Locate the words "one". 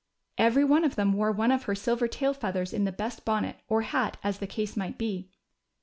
0.63-0.83, 1.31-1.51